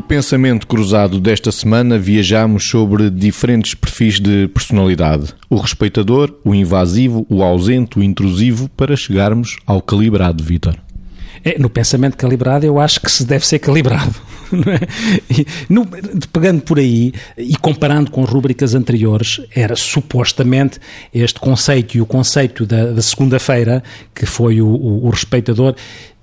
[0.00, 7.42] pensamento cruzado desta semana, viajamos sobre diferentes perfis de personalidade: o respeitador, o invasivo, o
[7.42, 10.76] ausente, o intrusivo, para chegarmos ao calibrado, Vitor.
[11.44, 14.14] É, no pensamento calibrado, eu acho que se deve ser calibrado.
[14.50, 15.34] É?
[15.40, 15.86] E, no,
[16.32, 20.80] pegando por aí e comparando com rubricas anteriores, era supostamente
[21.12, 23.82] este conceito e o conceito da, da segunda-feira,
[24.14, 25.74] que foi o, o, o respeitador,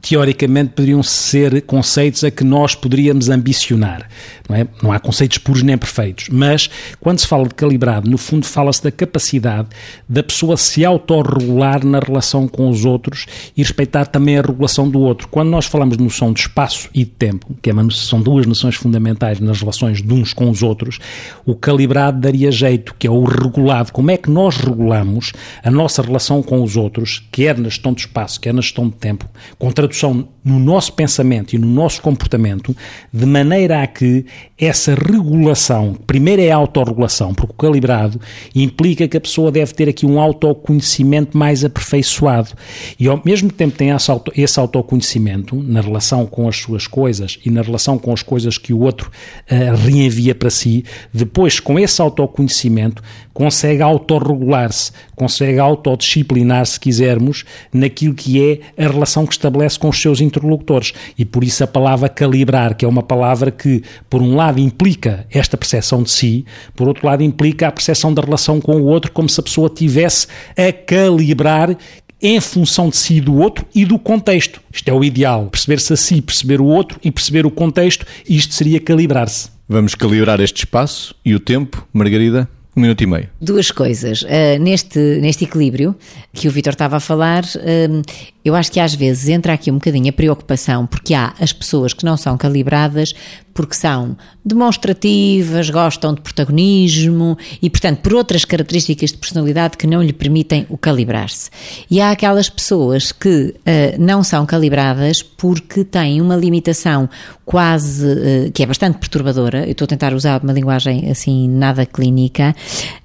[0.00, 4.08] teoricamente poderiam ser conceitos a que nós poderíamos ambicionar.
[4.48, 4.66] Não, é?
[4.82, 6.68] não há conceitos puros nem perfeitos, mas
[6.98, 9.68] quando se fala de calibrado, no fundo fala-se da capacidade
[10.08, 13.26] da pessoa se autorregular na relação com os outros
[13.56, 15.28] e respeitar também a regulação do outro.
[15.28, 18.46] Quando nós falamos de noção de espaço e de tempo, que é uma, são duas
[18.46, 20.98] noções fundamentais nas relações de uns com os outros,
[21.44, 23.92] o calibrado daria jeito, que é o regulado.
[23.92, 28.00] Como é que nós regulamos a nossa relação com os outros, quer na gestão de
[28.00, 32.74] espaço, quer na gestão de tempo, contra tradução no nosso pensamento e no nosso comportamento,
[33.12, 34.24] de maneira a que
[34.58, 38.20] essa regulação, primeiro é a autorregulação, porque o calibrado
[38.54, 42.50] implica que a pessoa deve ter aqui um autoconhecimento mais aperfeiçoado.
[42.98, 43.90] E ao mesmo tempo tem
[44.36, 48.72] esse autoconhecimento na relação com as suas coisas e na relação com as coisas que
[48.72, 56.78] o outro uh, reenvia para si, depois com esse autoconhecimento consegue autorregular-se, consegue autodisciplinar, se
[56.78, 60.92] quisermos, naquilo que é a relação que estabelece com os seus interlocutores.
[61.18, 65.26] E por isso a palavra calibrar, que é uma palavra que, por um lado, implica
[65.30, 66.44] esta percepção de si,
[66.76, 69.68] por outro lado, implica a percepção da relação com o outro, como se a pessoa
[69.68, 71.76] tivesse a calibrar
[72.22, 74.60] em função de si e do outro e do contexto.
[74.72, 78.36] Isto é o ideal, perceber-se a si, perceber o outro e perceber o contexto, e
[78.36, 79.48] isto seria calibrar-se.
[79.68, 82.48] Vamos calibrar este espaço e o tempo, Margarida?
[82.76, 83.28] Um minuto e meio.
[83.40, 84.22] Duas coisas.
[84.22, 85.94] Uh, neste, neste equilíbrio
[86.32, 88.02] que o Vitor estava a falar, uh,
[88.44, 91.92] eu acho que às vezes entra aqui um bocadinho a preocupação, porque há as pessoas
[91.92, 93.14] que não são calibradas
[93.52, 100.02] porque são demonstrativas, gostam de protagonismo e, portanto, por outras características de personalidade que não
[100.02, 101.50] lhe permitem o calibrar-se.
[101.90, 103.54] E há aquelas pessoas que uh,
[103.98, 107.08] não são calibradas porque têm uma limitação
[107.44, 111.84] quase, uh, que é bastante perturbadora, eu estou a tentar usar uma linguagem assim nada
[111.84, 112.54] clínica,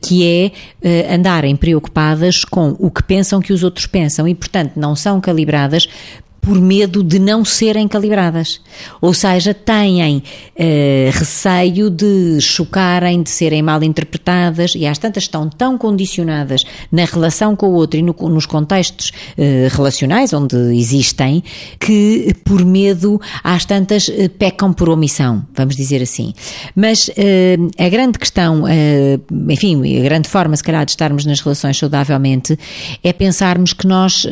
[0.00, 0.52] que é
[1.10, 5.20] uh, andarem preocupadas com o que pensam que os outros pensam e, portanto, não são
[5.24, 5.88] calibradas
[6.44, 8.60] por medo de não serem calibradas.
[9.00, 10.22] Ou seja, têm
[10.56, 17.04] eh, receio de chocarem, de serem mal interpretadas e às tantas estão tão condicionadas na
[17.04, 21.42] relação com o outro e no, nos contextos eh, relacionais onde existem
[21.80, 26.34] que por medo às tantas eh, pecam por omissão, vamos dizer assim.
[26.74, 28.64] Mas eh, a grande questão,
[29.48, 32.58] enfim, a grande forma se calhar de estarmos nas relações saudavelmente
[33.02, 34.26] é pensarmos que nós,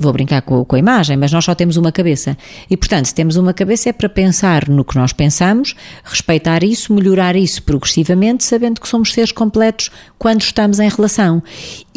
[0.00, 2.36] vou brincar com, com a imagem, mas nós só temos uma cabeça.
[2.68, 6.92] E, portanto, se temos uma cabeça é para pensar no que nós pensamos, respeitar isso,
[6.92, 11.42] melhorar isso progressivamente, sabendo que somos seres completos quando estamos em relação.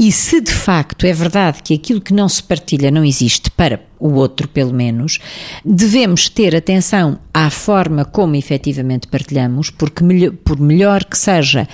[0.02, 3.82] E se de facto é verdade que aquilo que não se partilha não existe para
[4.00, 5.20] o outro, pelo menos,
[5.64, 10.04] devemos ter atenção à forma como efetivamente partilhamos, porque
[10.44, 11.68] por melhor que seja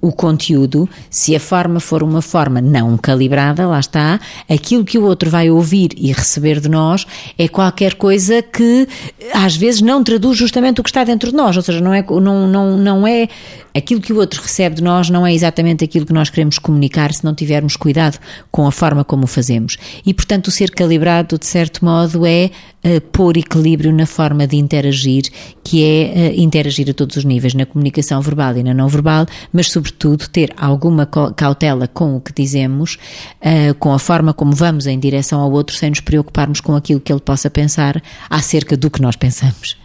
[0.00, 5.02] o conteúdo, se a forma for uma forma não calibrada, lá está, aquilo que o
[5.02, 7.04] outro vai ouvir e receber de nós
[7.36, 8.86] é qualquer coisa que
[9.34, 12.02] às vezes não traduz justamente o que está dentro de nós, ou seja, não é,
[12.02, 13.28] não, não, não é
[13.74, 17.12] aquilo que o outro recebe de nós não é exatamente aquilo que nós queremos comunicar
[17.12, 18.18] se não tivermos cuidado
[18.50, 19.76] com a forma como o fazemos.
[20.04, 22.50] E, portanto, o ser calibrado, de certo modo, é
[22.84, 25.24] uh, pôr equilíbrio na forma de interagir,
[25.62, 29.26] que é uh, interagir a todos os níveis, na comunicação verbal e na não verbal,
[29.52, 32.98] mas, sobretudo, ter alguma cautela com o que dizemos,
[33.40, 37.00] uh, com a forma como vamos em direção ao outro, sem nos preocuparmos com aquilo
[37.00, 39.76] que ele possa pensar acerca do que nós pensamos.